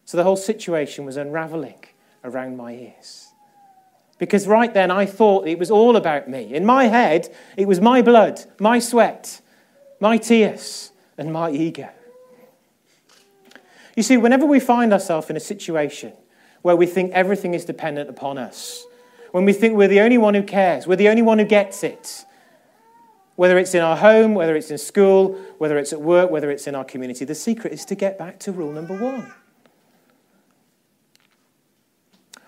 So 0.04 0.16
the 0.16 0.24
whole 0.24 0.36
situation 0.36 1.04
was 1.04 1.16
unraveling 1.16 1.84
around 2.24 2.56
my 2.56 2.72
ears. 2.72 3.31
Because 4.22 4.46
right 4.46 4.72
then 4.72 4.92
I 4.92 5.04
thought 5.04 5.48
it 5.48 5.58
was 5.58 5.68
all 5.68 5.96
about 5.96 6.30
me. 6.30 6.54
In 6.54 6.64
my 6.64 6.84
head, 6.84 7.28
it 7.56 7.66
was 7.66 7.80
my 7.80 8.02
blood, 8.02 8.40
my 8.60 8.78
sweat, 8.78 9.40
my 9.98 10.16
tears, 10.16 10.92
and 11.18 11.32
my 11.32 11.50
ego. 11.50 11.88
You 13.96 14.04
see, 14.04 14.16
whenever 14.16 14.46
we 14.46 14.60
find 14.60 14.92
ourselves 14.92 15.28
in 15.28 15.36
a 15.36 15.40
situation 15.40 16.12
where 16.62 16.76
we 16.76 16.86
think 16.86 17.10
everything 17.10 17.52
is 17.52 17.64
dependent 17.64 18.08
upon 18.08 18.38
us, 18.38 18.86
when 19.32 19.44
we 19.44 19.52
think 19.52 19.74
we're 19.74 19.88
the 19.88 19.98
only 19.98 20.18
one 20.18 20.34
who 20.34 20.44
cares, 20.44 20.86
we're 20.86 20.94
the 20.94 21.08
only 21.08 21.22
one 21.22 21.40
who 21.40 21.44
gets 21.44 21.82
it, 21.82 22.24
Whether 23.34 23.58
it's 23.58 23.74
in 23.74 23.82
our 23.82 23.96
home, 23.96 24.34
whether 24.36 24.54
it's 24.54 24.70
in 24.70 24.78
school, 24.78 25.36
whether 25.58 25.78
it's 25.78 25.92
at 25.92 26.00
work, 26.00 26.30
whether 26.30 26.52
it's 26.52 26.68
in 26.68 26.76
our 26.76 26.84
community, 26.84 27.24
the 27.24 27.34
secret 27.34 27.72
is 27.72 27.84
to 27.86 27.96
get 27.96 28.18
back 28.18 28.38
to 28.40 28.52
rule 28.52 28.70
number 28.70 28.96
one. 28.96 29.32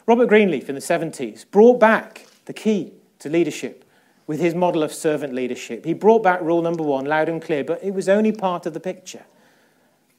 Robert 0.07 0.27
Greenleaf 0.27 0.69
in 0.69 0.75
the 0.75 0.81
70s 0.81 1.51
brought 1.51 1.81
back 1.81 2.27
the 2.45 2.53
key 2.53 2.93
to 3.21 3.29
leadership 3.29 3.85
with 4.27 4.41
his 4.41 4.55
model 4.55 4.83
of 4.83 4.93
servant 4.93 5.35
leadership. 5.35 5.85
He 5.85 5.95
brought 5.95 6.23
back 6.23 6.41
rule 6.41 6.63
number 6.63 6.83
one 6.83 7.05
loud 7.05 7.29
and 7.29 7.41
clear, 7.41 7.65
but 7.65 7.83
it 7.83 7.93
was 7.93 8.09
only 8.09 8.33
part 8.33 8.67
of 8.67 8.75
the 8.75 8.81
picture. 8.81 9.25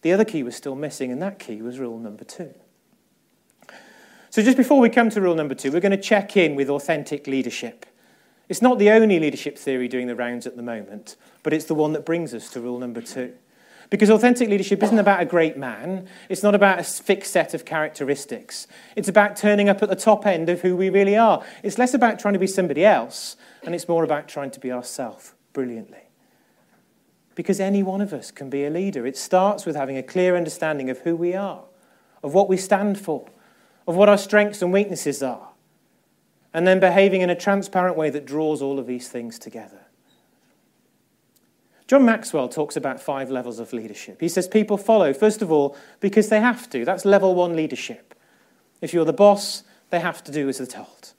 The 0.02 0.12
other 0.12 0.26
key 0.26 0.44
was 0.44 0.56
still 0.56 0.76
missing, 0.76 1.12
and 1.12 1.22
that 1.22 1.40
key 1.40 1.62
was 1.62 1.80
rule 1.80 1.98
number 1.98 2.24
two. 2.24 2.54
So, 4.30 4.44
just 4.44 4.58
before 4.58 4.80
we 4.80 4.90
come 4.90 5.10
to 5.12 5.22
rule 5.22 5.34
number 5.34 5.56
two, 5.56 5.72
we're 5.72 5.80
going 5.80 5.92
to 5.92 5.98
check 5.98 6.36
in 6.36 6.56
with 6.56 6.70
authentic 6.70 7.26
leadership. 7.26 7.86
It's 8.48 8.62
not 8.62 8.78
the 8.78 8.92
only 8.92 9.20
leadership 9.20 9.58
theory 9.58 9.88
doing 9.88 10.08
the 10.08 10.16
rounds 10.16 10.46
at 10.46 10.56
the 10.56 10.62
moment, 10.62 11.16
but 11.42 11.54
it's 11.54 11.66
the 11.66 11.74
one 11.74 11.94
that 11.94 12.06
brings 12.06 12.34
us 12.34 12.50
to 12.52 12.62
rule 12.62 12.78
number 12.78 13.02
two. 13.02 13.34
Because 13.90 14.10
authentic 14.10 14.50
leadership 14.50 14.82
isn't 14.82 14.98
about 14.98 15.22
a 15.22 15.26
great 15.26 15.58
man, 15.58 16.08
it's 16.28 16.42
not 16.42 16.56
about 16.56 16.80
a 16.80 16.84
fixed 16.84 17.32
set 17.32 17.54
of 17.54 17.66
characteristics. 17.66 18.68
It's 18.96 19.08
about 19.08 19.36
turning 19.36 19.70
up 19.70 19.84
at 19.84 19.90
the 19.90 19.96
top 19.96 20.26
end 20.26 20.50
of 20.50 20.62
who 20.62 20.76
we 20.76 20.90
really 20.90 21.16
are. 21.16 21.44
It's 21.62 21.78
less 21.78 21.94
about 21.94 22.20
trying 22.20 22.34
to 22.34 22.40
be 22.40 22.48
somebody 22.48 22.84
else, 22.84 23.38
and 23.64 23.76
it's 23.76 23.88
more 23.88 24.04
about 24.04 24.28
trying 24.28 24.52
to 24.52 24.60
be 24.60 24.72
ourselves 24.72 25.34
brilliantly. 25.54 26.10
Because 27.36 27.60
any 27.60 27.84
one 27.84 28.02
of 28.02 28.14
us 28.14 28.32
can 28.32 28.50
be 28.50 28.66
a 28.66 28.70
leader. 28.70 29.06
It 29.06 29.18
starts 29.18 29.66
with 29.66 29.76
having 29.76 29.98
a 29.98 30.04
clear 30.04 30.36
understanding 30.36 30.90
of 30.90 31.00
who 31.00 31.16
we 31.16 31.36
are, 31.36 31.64
of 32.24 32.34
what 32.34 32.50
we 32.50 32.58
stand 32.58 33.00
for, 33.00 33.28
of 33.88 33.96
what 33.96 34.10
our 34.10 34.18
strengths 34.18 34.62
and 34.62 34.74
weaknesses 34.74 35.22
are, 35.22 35.50
and 36.54 36.66
then 36.66 36.80
behaving 36.80 37.22
in 37.22 37.30
a 37.30 37.36
transparent 37.36 37.98
way 37.98 38.10
that 38.10 38.26
draws 38.26 38.62
all 38.62 38.80
of 38.80 38.88
these 38.88 39.10
things 39.10 39.38
together. 39.38 39.85
John 41.88 42.04
Maxwell 42.04 42.50
talks 42.50 42.76
about 42.76 43.00
five 43.00 43.30
levels 43.30 43.60
of 43.60 43.72
leadership. 43.72 44.20
He 44.20 44.28
says 44.28 44.48
people 44.48 44.78
follow, 44.78 45.14
first 45.14 45.42
of 45.42 45.52
all, 45.52 45.78
because 46.00 46.30
they 46.30 46.40
have 46.40 46.70
to. 46.72 46.84
That's 46.84 47.06
level 47.06 47.36
one 47.36 47.56
leadership. 47.56 48.16
If 48.82 48.94
you're 48.94 49.06
the 49.06 49.14
boss, 49.14 49.64
they 49.92 50.00
have 50.00 50.24
to 50.24 50.32
do 50.32 50.50
as 50.50 50.58
they're 50.58 50.68
told. 50.68 51.14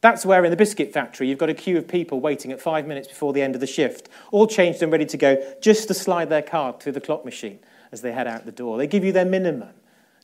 That's 0.00 0.26
where 0.26 0.44
in 0.44 0.50
the 0.50 0.56
biscuit 0.56 0.92
factory 0.92 1.28
you've 1.28 1.38
got 1.38 1.48
a 1.48 1.54
queue 1.54 1.78
of 1.78 1.88
people 1.88 2.20
waiting 2.20 2.52
at 2.52 2.60
five 2.60 2.86
minutes 2.86 3.08
before 3.08 3.32
the 3.32 3.40
end 3.40 3.54
of 3.54 3.60
the 3.60 3.66
shift, 3.66 4.08
all 4.32 4.46
changed 4.46 4.82
and 4.82 4.92
ready 4.92 5.06
to 5.06 5.16
go, 5.16 5.42
just 5.62 5.88
to 5.88 5.94
slide 5.94 6.28
their 6.28 6.42
card 6.42 6.80
through 6.80 6.92
the 6.92 7.00
clock 7.00 7.24
machine 7.24 7.60
as 7.90 8.02
they 8.02 8.12
head 8.12 8.26
out 8.26 8.44
the 8.44 8.52
door. 8.52 8.76
They 8.76 8.86
give 8.86 9.04
you 9.04 9.12
their 9.12 9.24
minimum, 9.24 9.70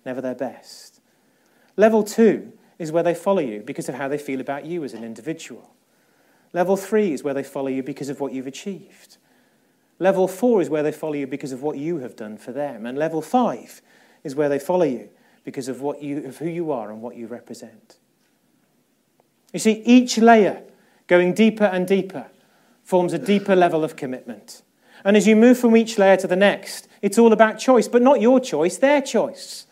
never 0.04 0.20
their 0.20 0.34
best. 0.34 1.00
Level 1.76 2.02
two 2.02 2.52
is 2.78 2.92
where 2.92 3.02
they 3.02 3.14
follow 3.14 3.40
you 3.40 3.60
because 3.60 3.88
of 3.88 3.94
how 3.94 4.08
they 4.08 4.18
feel 4.18 4.40
about 4.40 4.66
you 4.66 4.84
as 4.84 4.92
an 4.92 5.04
individual. 5.04 5.74
Level 6.52 6.76
three 6.76 7.12
is 7.12 7.22
where 7.22 7.34
they 7.34 7.42
follow 7.44 7.68
you 7.68 7.82
because 7.82 8.08
of 8.08 8.20
what 8.20 8.32
you've 8.32 8.46
achieved. 8.46 9.16
Level 10.00 10.26
four 10.26 10.60
is 10.62 10.70
where 10.70 10.82
they 10.82 10.90
follow 10.92 11.12
you 11.12 11.26
because 11.26 11.52
of 11.52 11.62
what 11.62 11.76
you 11.76 11.98
have 11.98 12.16
done 12.16 12.38
for 12.38 12.52
them. 12.52 12.86
And 12.86 12.98
level 12.98 13.22
five 13.22 13.82
is 14.24 14.34
where 14.34 14.48
they 14.48 14.58
follow 14.58 14.86
you 14.86 15.10
because 15.44 15.68
of, 15.68 15.82
what 15.82 16.02
you, 16.02 16.26
of 16.26 16.38
who 16.38 16.48
you 16.48 16.72
are 16.72 16.90
and 16.90 17.02
what 17.02 17.16
you 17.16 17.26
represent. 17.26 17.98
You 19.52 19.58
see, 19.58 19.82
each 19.84 20.16
layer 20.16 20.62
going 21.06 21.34
deeper 21.34 21.64
and 21.64 21.86
deeper 21.86 22.26
forms 22.82 23.12
a 23.12 23.18
deeper 23.18 23.54
level 23.54 23.84
of 23.84 23.94
commitment. 23.94 24.62
And 25.04 25.16
as 25.16 25.26
you 25.26 25.36
move 25.36 25.58
from 25.58 25.76
each 25.76 25.98
layer 25.98 26.16
to 26.16 26.26
the 26.26 26.36
next, 26.36 26.88
it's 27.02 27.18
all 27.18 27.32
about 27.32 27.58
choice, 27.58 27.86
but 27.86 28.00
not 28.00 28.20
your 28.20 28.40
choice, 28.40 28.78
their 28.78 29.02
choice. 29.02 29.66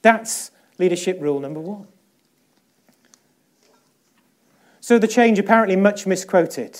That's 0.00 0.50
leadership 0.78 1.18
rule 1.20 1.40
number 1.40 1.60
one. 1.60 1.88
So 4.80 4.98
the 4.98 5.08
change, 5.08 5.38
apparently 5.38 5.76
much 5.76 6.06
misquoted, 6.06 6.78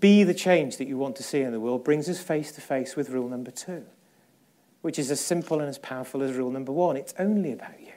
be 0.00 0.24
the 0.24 0.34
change 0.34 0.76
that 0.78 0.88
you 0.88 0.98
want 0.98 1.16
to 1.16 1.22
see 1.22 1.40
in 1.40 1.52
the 1.52 1.60
world 1.60 1.84
brings 1.84 2.08
us 2.08 2.20
face 2.20 2.52
to 2.52 2.60
face 2.60 2.96
with 2.96 3.10
rule 3.10 3.28
number 3.28 3.50
two, 3.50 3.84
which 4.82 4.98
is 4.98 5.10
as 5.10 5.20
simple 5.20 5.60
and 5.60 5.68
as 5.68 5.78
powerful 5.78 6.22
as 6.22 6.34
rule 6.34 6.50
number 6.50 6.72
one. 6.72 6.96
It's 6.96 7.14
only 7.18 7.52
about 7.52 7.80
you. 7.80 7.92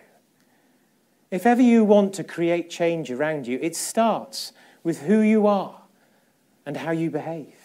If 1.32 1.46
ever 1.46 1.62
you 1.62 1.84
want 1.84 2.14
to 2.16 2.24
create 2.24 2.70
change 2.70 3.10
around 3.10 3.48
you, 3.48 3.58
it 3.62 3.76
starts 3.76 4.52
with 4.84 5.04
who 5.04 5.22
you 5.22 5.48
are 5.48 5.82
and 6.66 6.78
how 6.78 6.92
you 6.92 7.10
behave. 7.10 7.56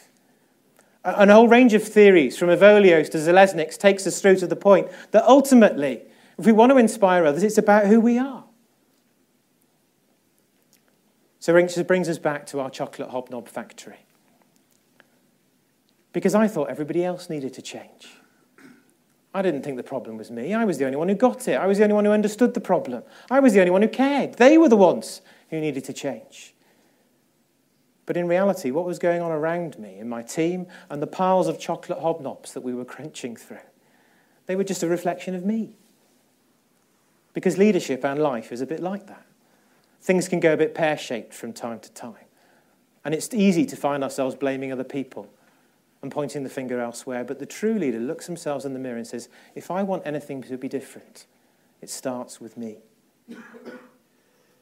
An 1.04 1.28
whole 1.28 1.48
range 1.48 1.74
of 1.74 1.84
theories, 1.84 2.36
from 2.36 2.48
Avolio's 2.48 3.08
to 3.10 3.18
Zaleznik's, 3.18 3.76
takes 3.76 4.06
us 4.06 4.20
through 4.20 4.36
to 4.36 4.46
the 4.46 4.56
point 4.56 4.88
that 5.12 5.24
ultimately, 5.24 6.02
if 6.38 6.46
we 6.46 6.52
want 6.52 6.70
to 6.70 6.78
inspire 6.78 7.24
others, 7.24 7.42
it's 7.42 7.58
about 7.58 7.86
who 7.86 8.00
we 8.00 8.18
are. 8.18 8.44
So 11.38 11.52
brings 11.84 12.08
us 12.08 12.18
back 12.18 12.46
to 12.46 12.58
our 12.60 12.70
chocolate 12.70 13.10
hobnob 13.10 13.48
factory 13.48 14.05
because 16.16 16.34
I 16.34 16.48
thought 16.48 16.70
everybody 16.70 17.04
else 17.04 17.28
needed 17.28 17.52
to 17.52 17.60
change. 17.60 18.08
I 19.34 19.42
didn't 19.42 19.64
think 19.64 19.76
the 19.76 19.82
problem 19.82 20.16
was 20.16 20.30
me. 20.30 20.54
I 20.54 20.64
was 20.64 20.78
the 20.78 20.86
only 20.86 20.96
one 20.96 21.10
who 21.10 21.14
got 21.14 21.46
it. 21.46 21.56
I 21.56 21.66
was 21.66 21.76
the 21.76 21.84
only 21.84 21.92
one 21.92 22.06
who 22.06 22.10
understood 22.10 22.54
the 22.54 22.60
problem. 22.62 23.02
I 23.30 23.38
was 23.38 23.52
the 23.52 23.60
only 23.60 23.70
one 23.70 23.82
who 23.82 23.88
cared. 23.88 24.32
They 24.38 24.56
were 24.56 24.70
the 24.70 24.78
ones 24.78 25.20
who 25.50 25.60
needed 25.60 25.84
to 25.84 25.92
change. 25.92 26.54
But 28.06 28.16
in 28.16 28.28
reality, 28.28 28.70
what 28.70 28.86
was 28.86 28.98
going 28.98 29.20
on 29.20 29.30
around 29.30 29.78
me, 29.78 29.98
in 29.98 30.08
my 30.08 30.22
team, 30.22 30.68
and 30.88 31.02
the 31.02 31.06
piles 31.06 31.48
of 31.48 31.60
chocolate 31.60 31.98
hobnobs 31.98 32.54
that 32.54 32.62
we 32.62 32.72
were 32.72 32.86
crunching 32.86 33.36
through, 33.36 33.58
they 34.46 34.56
were 34.56 34.64
just 34.64 34.82
a 34.82 34.88
reflection 34.88 35.34
of 35.34 35.44
me. 35.44 35.76
Because 37.34 37.58
leadership 37.58 38.06
and 38.06 38.22
life 38.22 38.52
is 38.52 38.62
a 38.62 38.66
bit 38.66 38.80
like 38.80 39.06
that. 39.08 39.26
Things 40.00 40.28
can 40.28 40.40
go 40.40 40.54
a 40.54 40.56
bit 40.56 40.74
pear 40.74 40.96
shaped 40.96 41.34
from 41.34 41.52
time 41.52 41.78
to 41.80 41.92
time. 41.92 42.24
And 43.04 43.12
it's 43.12 43.34
easy 43.34 43.66
to 43.66 43.76
find 43.76 44.02
ourselves 44.02 44.34
blaming 44.34 44.72
other 44.72 44.82
people 44.82 45.30
and 46.02 46.12
pointing 46.12 46.44
the 46.44 46.50
finger 46.50 46.80
elsewhere. 46.80 47.24
But 47.24 47.38
the 47.38 47.46
true 47.46 47.78
leader 47.78 47.98
looks 47.98 48.26
themselves 48.26 48.64
in 48.64 48.72
the 48.72 48.78
mirror 48.78 48.96
and 48.96 49.06
says, 49.06 49.28
if 49.54 49.70
I 49.70 49.82
want 49.82 50.06
anything 50.06 50.42
to 50.44 50.56
be 50.56 50.68
different, 50.68 51.26
it 51.80 51.90
starts 51.90 52.40
with 52.40 52.56
me. 52.56 52.78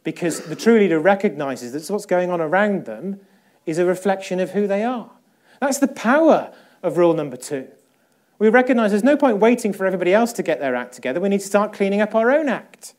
Because 0.03 0.47
the 0.47 0.57
true 0.57 0.79
leader 0.79 0.99
recognizes 0.99 1.73
that 1.73 1.93
what's 1.93 2.07
going 2.07 2.31
on 2.31 2.41
around 2.41 2.85
them 2.85 3.21
is 3.67 3.79
a 3.79 3.85
reflection 3.85 4.41
of 4.41 4.50
who 4.50 4.67
they 4.67 4.85
are. 4.85 5.11
That's 5.61 5.79
the 5.79 5.88
power 5.88 6.53
of 6.83 6.99
rule 6.99 7.14
number 7.14 7.37
two. 7.37 7.69
We 8.38 8.49
recognize 8.49 8.91
there's 8.91 9.05
no 9.05 9.17
point 9.17 9.38
waiting 9.38 9.73
for 9.73 9.87
everybody 9.87 10.12
else 10.12 10.33
to 10.35 10.43
get 10.43 10.61
their 10.61 10.75
act 10.75 10.93
together. 10.93 11.21
We 11.21 11.29
need 11.29 11.41
to 11.41 11.47
start 11.47 11.73
cleaning 11.73 12.00
up 12.00 12.14
our 12.14 12.31
own 12.31 12.49
act. 12.49 12.95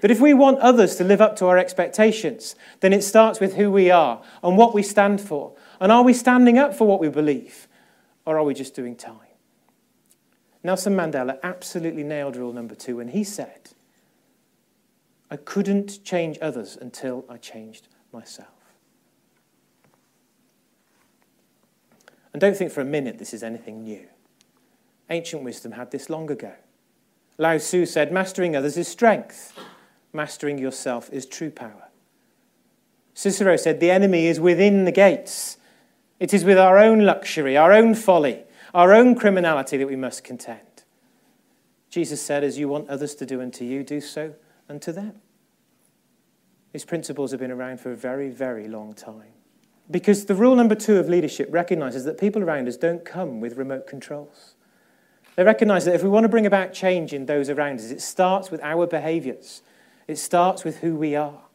That 0.00 0.10
if 0.12 0.20
we 0.20 0.32
want 0.34 0.60
others 0.60 0.94
to 0.96 1.04
live 1.04 1.20
up 1.20 1.34
to 1.36 1.46
our 1.46 1.58
expectations, 1.58 2.54
then 2.80 2.92
it 2.92 3.02
starts 3.02 3.40
with 3.40 3.54
who 3.54 3.72
we 3.72 3.90
are 3.90 4.22
and 4.44 4.56
what 4.56 4.74
we 4.74 4.82
stand 4.82 5.20
for 5.20 5.54
and 5.80 5.92
are 5.92 6.02
we 6.02 6.12
standing 6.12 6.58
up 6.58 6.74
for 6.74 6.86
what 6.86 7.00
we 7.00 7.08
believe? 7.08 7.68
Or 8.24 8.38
are 8.38 8.44
we 8.44 8.54
just 8.54 8.74
doing 8.74 8.96
time? 8.96 9.20
Nelson 10.62 10.94
Mandela 10.94 11.38
absolutely 11.42 12.02
nailed 12.02 12.36
rule 12.36 12.52
number 12.52 12.74
two 12.74 12.96
when 12.96 13.08
he 13.08 13.24
said, 13.24 13.70
I 15.30 15.36
couldn't 15.36 16.04
change 16.04 16.38
others 16.40 16.76
until 16.80 17.24
I 17.28 17.36
changed 17.36 17.88
myself. 18.12 18.48
And 22.32 22.40
don't 22.40 22.56
think 22.56 22.72
for 22.72 22.80
a 22.80 22.86
minute 22.86 23.18
this 23.18 23.32
is 23.32 23.42
anything 23.42 23.84
new. 23.84 24.06
Ancient 25.10 25.42
wisdom 25.42 25.72
had 25.72 25.90
this 25.90 26.10
long 26.10 26.30
ago. 26.30 26.52
Lao 27.38 27.58
Tzu 27.58 27.86
said, 27.86 28.12
Mastering 28.12 28.56
others 28.56 28.76
is 28.76 28.88
strength, 28.88 29.58
mastering 30.12 30.58
yourself 30.58 31.08
is 31.12 31.24
true 31.24 31.50
power. 31.50 31.88
Cicero 33.14 33.56
said, 33.56 33.80
The 33.80 33.90
enemy 33.90 34.26
is 34.26 34.40
within 34.40 34.84
the 34.84 34.92
gates, 34.92 35.56
it 36.20 36.34
is 36.34 36.44
with 36.44 36.58
our 36.58 36.78
own 36.78 37.04
luxury, 37.04 37.56
our 37.56 37.72
own 37.72 37.94
folly, 37.94 38.42
our 38.74 38.92
own 38.92 39.14
criminality 39.14 39.76
that 39.76 39.86
we 39.86 39.96
must 39.96 40.24
contend. 40.24 40.60
Jesus 41.90 42.20
said, 42.20 42.44
As 42.44 42.58
you 42.58 42.68
want 42.68 42.88
others 42.88 43.14
to 43.16 43.26
do 43.26 43.40
unto 43.40 43.64
you, 43.64 43.82
do 43.82 44.00
so 44.00 44.34
unto 44.68 44.92
them. 44.92 45.20
These 46.72 46.84
principles 46.84 47.30
have 47.30 47.40
been 47.40 47.50
around 47.50 47.80
for 47.80 47.92
a 47.92 47.96
very, 47.96 48.28
very 48.28 48.68
long 48.68 48.94
time. 48.94 49.32
Because 49.90 50.26
the 50.26 50.34
rule 50.34 50.54
number 50.54 50.74
two 50.74 50.98
of 50.98 51.08
leadership 51.08 51.48
recognizes 51.50 52.04
that 52.04 52.18
people 52.18 52.42
around 52.42 52.68
us 52.68 52.76
don't 52.76 53.04
come 53.04 53.40
with 53.40 53.56
remote 53.56 53.86
controls. 53.86 54.54
They 55.34 55.44
recognize 55.44 55.86
that 55.86 55.94
if 55.94 56.02
we 56.02 56.10
want 56.10 56.24
to 56.24 56.28
bring 56.28 56.46
about 56.46 56.74
change 56.74 57.14
in 57.14 57.26
those 57.26 57.48
around 57.48 57.78
us, 57.78 57.90
it 57.90 58.02
starts 58.02 58.50
with 58.50 58.60
our 58.62 58.86
behaviors, 58.86 59.62
it 60.06 60.16
starts 60.16 60.64
with 60.64 60.78
who 60.78 60.96
we 60.96 61.16
are 61.16 61.47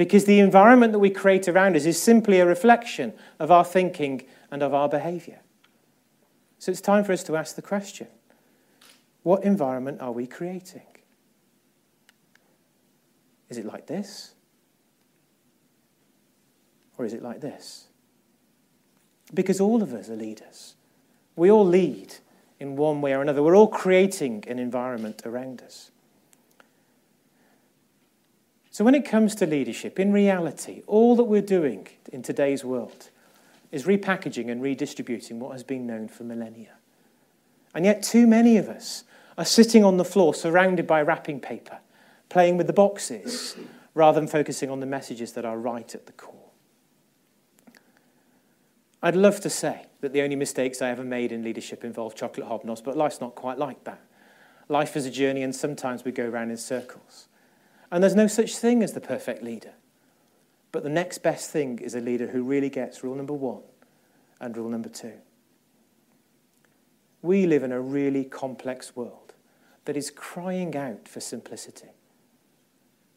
because 0.00 0.24
the 0.24 0.40
environment 0.40 0.94
that 0.94 0.98
we 0.98 1.10
create 1.10 1.46
around 1.46 1.76
us 1.76 1.84
is 1.84 2.00
simply 2.00 2.40
a 2.40 2.46
reflection 2.46 3.12
of 3.38 3.50
our 3.50 3.66
thinking 3.66 4.22
and 4.50 4.62
of 4.62 4.72
our 4.72 4.88
behavior. 4.88 5.40
So 6.58 6.72
it's 6.72 6.80
time 6.80 7.04
for 7.04 7.12
us 7.12 7.22
to 7.24 7.36
ask 7.36 7.54
the 7.54 7.60
question 7.60 8.06
what 9.24 9.44
environment 9.44 10.00
are 10.00 10.12
we 10.12 10.26
creating? 10.26 10.86
Is 13.50 13.58
it 13.58 13.66
like 13.66 13.88
this? 13.88 14.32
Or 16.96 17.04
is 17.04 17.12
it 17.12 17.22
like 17.22 17.42
this? 17.42 17.88
Because 19.34 19.60
all 19.60 19.82
of 19.82 19.92
us 19.92 20.08
are 20.08 20.16
leaders. 20.16 20.76
We 21.36 21.50
all 21.50 21.66
lead 21.66 22.14
in 22.58 22.74
one 22.74 23.02
way 23.02 23.12
or 23.12 23.20
another. 23.20 23.42
We're 23.42 23.54
all 23.54 23.68
creating 23.68 24.44
an 24.48 24.58
environment 24.58 25.20
around 25.26 25.60
us. 25.60 25.90
So, 28.70 28.84
when 28.84 28.94
it 28.94 29.04
comes 29.04 29.34
to 29.36 29.46
leadership, 29.46 29.98
in 29.98 30.12
reality, 30.12 30.82
all 30.86 31.16
that 31.16 31.24
we're 31.24 31.42
doing 31.42 31.88
in 32.12 32.22
today's 32.22 32.64
world 32.64 33.10
is 33.72 33.84
repackaging 33.84 34.50
and 34.50 34.62
redistributing 34.62 35.40
what 35.40 35.52
has 35.52 35.64
been 35.64 35.86
known 35.86 36.06
for 36.06 36.22
millennia. 36.22 36.74
And 37.74 37.84
yet, 37.84 38.02
too 38.02 38.28
many 38.28 38.56
of 38.56 38.68
us 38.68 39.04
are 39.36 39.44
sitting 39.44 39.84
on 39.84 39.96
the 39.96 40.04
floor 40.04 40.34
surrounded 40.34 40.86
by 40.86 41.02
wrapping 41.02 41.40
paper, 41.40 41.78
playing 42.28 42.56
with 42.56 42.68
the 42.68 42.72
boxes, 42.72 43.56
rather 43.94 44.20
than 44.20 44.28
focusing 44.28 44.70
on 44.70 44.78
the 44.78 44.86
messages 44.86 45.32
that 45.32 45.44
are 45.44 45.58
right 45.58 45.92
at 45.94 46.06
the 46.06 46.12
core. 46.12 46.34
I'd 49.02 49.16
love 49.16 49.40
to 49.40 49.50
say 49.50 49.86
that 50.00 50.12
the 50.12 50.22
only 50.22 50.36
mistakes 50.36 50.80
I 50.80 50.90
ever 50.90 51.04
made 51.04 51.32
in 51.32 51.42
leadership 51.42 51.84
involved 51.84 52.16
chocolate 52.16 52.46
hobnobs, 52.46 52.84
but 52.84 52.96
life's 52.96 53.20
not 53.20 53.34
quite 53.34 53.58
like 53.58 53.82
that. 53.84 54.00
Life 54.68 54.96
is 54.96 55.06
a 55.06 55.10
journey, 55.10 55.42
and 55.42 55.54
sometimes 55.54 56.04
we 56.04 56.12
go 56.12 56.28
around 56.28 56.50
in 56.50 56.56
circles. 56.56 57.26
And 57.90 58.02
there's 58.02 58.14
no 58.14 58.26
such 58.26 58.56
thing 58.56 58.82
as 58.82 58.92
the 58.92 59.00
perfect 59.00 59.42
leader. 59.42 59.72
But 60.72 60.84
the 60.84 60.88
next 60.88 61.18
best 61.18 61.50
thing 61.50 61.78
is 61.80 61.94
a 61.94 62.00
leader 62.00 62.28
who 62.28 62.44
really 62.44 62.70
gets 62.70 63.02
rule 63.02 63.16
number 63.16 63.32
one 63.32 63.62
and 64.40 64.56
rule 64.56 64.68
number 64.68 64.88
two. 64.88 65.14
We 67.22 67.46
live 67.46 67.62
in 67.62 67.72
a 67.72 67.80
really 67.80 68.24
complex 68.24 68.94
world 68.94 69.34
that 69.84 69.96
is 69.96 70.10
crying 70.10 70.76
out 70.76 71.08
for 71.08 71.20
simplicity. 71.20 71.88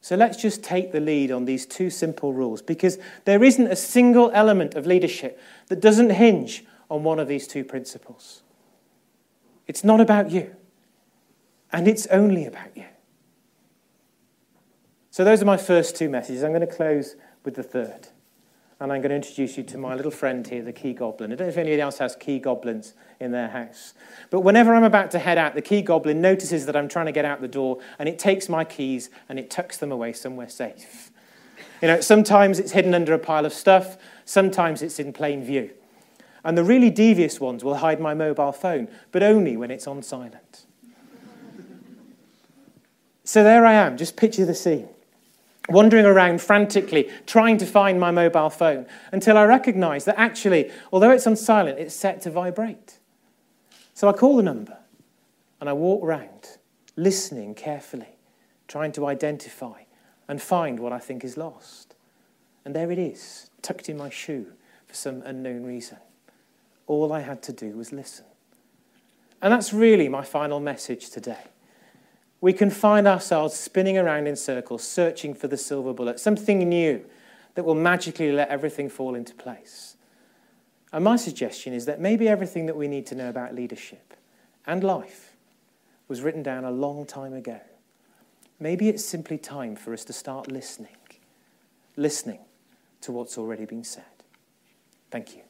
So 0.02 0.18
let's 0.18 0.42
just 0.42 0.64
take 0.64 0.92
the 0.92 1.00
lead 1.00 1.32
on 1.32 1.46
these 1.46 1.66
two 1.66 1.90
simple 1.90 2.34
rules 2.34 2.62
because 2.62 2.98
there 3.24 3.44
isn't 3.44 3.68
a 3.68 3.76
single 3.76 4.32
element 4.34 4.76
of 4.76 4.86
leadership 4.86 5.40
that 5.68 5.80
doesn't 5.80 6.10
hinge 6.10 6.66
on 6.90 7.04
one 7.04 7.20
of 7.20 7.30
these 7.30 7.48
two 7.48 7.64
principles. 7.64 8.42
It's 9.66 9.84
not 9.84 10.02
about 10.02 10.30
you, 10.30 10.54
and 11.72 11.88
it's 11.88 12.06
only 12.08 12.46
about 12.46 12.76
you. 12.76 12.84
So, 15.14 15.24
those 15.24 15.44
are 15.44 15.46
my 15.46 15.58
first 15.58 15.96
two 15.96 16.10
messages. 16.10 16.44
I'm 16.44 16.54
going 16.54 16.62
to 16.62 16.76
close 16.76 17.16
with 17.46 17.54
the 17.54 17.62
third. 17.62 18.08
And 18.80 18.92
I'm 18.92 19.00
going 19.00 19.12
to 19.12 19.16
introduce 19.16 19.58
you 19.58 19.64
to 19.66 19.78
my 19.78 19.94
little 19.94 20.10
friend 20.10 20.46
here, 20.48 20.64
the 20.64 20.74
key 20.74 20.92
goblin. 20.94 21.32
I 21.32 21.36
don't 21.36 21.46
know 21.46 21.52
if 21.52 21.58
anybody 21.58 21.80
else 21.80 22.00
has 22.00 22.16
key 22.16 22.40
goblins 22.40 22.96
in 23.20 23.32
their 23.32 23.50
house. 23.50 23.94
But 24.32 24.40
whenever 24.40 24.74
I'm 24.74 24.84
about 24.84 25.12
to 25.12 25.20
head 25.20 25.38
out, 25.38 25.54
the 25.54 25.62
key 25.62 25.84
goblin 25.84 26.20
notices 26.20 26.66
that 26.66 26.76
I'm 26.76 26.88
trying 26.88 27.06
to 27.06 27.12
get 27.12 27.26
out 27.26 27.42
the 27.42 27.48
door 27.48 27.80
and 28.00 28.10
it 28.10 28.18
takes 28.18 28.50
my 28.50 28.66
keys 28.66 29.12
and 29.30 29.38
it 29.38 29.52
tucks 29.52 29.78
them 29.78 29.92
away 29.92 30.14
somewhere 30.14 30.50
safe. 30.50 31.12
You 31.80 31.90
know, 31.90 32.02
sometimes 32.02 32.58
it's 32.58 32.72
hidden 32.72 32.96
under 32.96 33.14
a 33.14 33.20
pile 33.20 33.46
of 33.46 33.54
stuff, 33.54 33.98
sometimes 34.26 34.82
it's 34.82 34.98
in 34.98 35.14
plain 35.14 35.44
view. 35.44 35.70
And 36.44 36.58
the 36.58 36.64
really 36.64 36.90
devious 36.90 37.40
ones 37.40 37.64
will 37.64 37.76
hide 37.76 38.00
my 38.00 38.16
mobile 38.16 38.52
phone, 38.52 38.88
but 39.12 39.22
only 39.22 39.58
when 39.58 39.70
it's 39.70 39.86
on 39.86 40.02
silent. 40.02 40.66
so 43.24 43.44
there 43.44 43.64
I 43.64 43.74
am, 43.74 43.96
just 43.96 44.18
picture 44.18 44.44
the 44.44 44.56
scene 44.56 44.90
wandering 45.70 46.06
around 46.06 46.42
frantically, 46.42 47.10
trying 47.26 47.58
to 47.58 47.66
find 47.66 48.00
my 48.00 48.12
mobile 48.12 48.50
phone, 48.50 48.86
until 49.12 49.38
I 49.38 49.46
recognize 49.46 50.06
that 50.06 50.20
actually, 50.20 50.72
although 50.92 51.12
it's 51.12 51.28
on 51.28 51.36
silent, 51.36 51.80
it's 51.80 51.96
set 51.96 52.22
to 52.22 52.32
vibrate. 52.32 53.00
So 53.94 54.10
I 54.10 54.14
call 54.14 54.38
the 54.38 54.44
number 54.44 54.78
and 55.62 55.70
I 55.70 55.74
walk 55.74 56.04
around, 56.04 56.58
listening 56.96 57.56
carefully, 57.56 58.18
trying 58.68 58.92
to 58.94 59.06
identify 59.06 59.84
and 60.28 60.42
find 60.42 60.80
what 60.80 60.92
I 60.92 61.00
think 61.00 61.24
is 61.24 61.38
lost. 61.38 61.96
And 62.66 62.76
there 62.76 62.92
it 62.92 63.00
is, 63.00 63.50
tucked 63.62 63.90
in 63.90 63.98
my 63.98 64.10
shoe 64.10 64.48
for 64.88 64.94
some 64.94 65.22
unknown 65.26 65.64
reason. 65.64 65.98
All 66.88 67.14
I 67.14 67.22
had 67.22 67.42
to 67.44 67.54
do 67.54 67.78
was 67.78 67.92
listen. 67.94 68.26
And 69.42 69.52
that's 69.52 69.74
really 69.74 70.10
my 70.10 70.24
final 70.24 70.60
message 70.60 71.10
today 71.10 71.46
we 72.44 72.52
can 72.52 72.70
find 72.70 73.08
ourselves 73.08 73.56
spinning 73.56 73.98
around 73.98 74.28
in 74.28 74.36
circles, 74.36 74.84
searching 74.84 75.34
for 75.34 75.48
the 75.48 75.56
silver 75.56 75.94
bullet, 75.94 76.20
something 76.20 76.60
new 76.68 77.02
that 77.56 77.64
will 77.64 77.74
magically 77.74 78.34
let 78.34 78.50
everything 78.50 78.90
fall 78.90 79.16
into 79.16 79.34
place. 79.34 79.96
And 80.92 81.06
my 81.06 81.16
suggestion 81.16 81.72
is 81.72 81.86
that 81.86 82.02
maybe 82.02 82.28
everything 82.28 82.66
that 82.66 82.76
we 82.76 82.90
need 82.90 83.06
to 83.06 83.16
know 83.16 83.30
about 83.30 83.56
leadership 83.56 84.14
and 84.68 84.84
life 84.84 85.38
was 86.10 86.20
written 86.20 86.44
down 86.44 86.66
a 86.66 86.72
long 86.72 87.06
time 87.06 87.32
ago. 87.32 87.62
Maybe 88.60 88.90
it's 88.90 89.06
simply 89.06 89.38
time 89.38 89.78
for 89.78 89.94
us 89.94 90.04
to 90.04 90.12
start 90.12 90.52
listening, 90.52 90.98
listening 91.96 92.40
to 93.00 93.14
what's 93.14 93.38
already 93.38 93.64
been 93.64 93.86
said. 93.86 94.04
Thank 95.10 95.38
you. 95.38 95.43